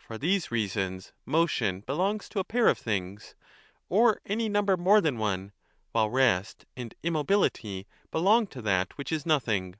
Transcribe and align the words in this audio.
For 0.00 0.16
these 0.16 0.52
reasons 0.52 1.10
motion 1.24 1.80
belongs 1.80 2.28
to 2.28 2.38
a 2.38 2.44
pair 2.44 2.68
of 2.68 2.78
things, 2.78 3.34
or 3.88 4.20
any 4.24 4.48
number 4.48 4.76
more 4.76 5.00
than 5.00 5.18
one, 5.18 5.50
while 5.90 6.08
rest 6.08 6.66
and 6.76 6.94
immobility 7.02 7.88
belong 8.12 8.46
to 8.46 8.62
that 8.62 8.96
which 8.96 9.10
is 9.10 9.26
nothing. 9.26 9.74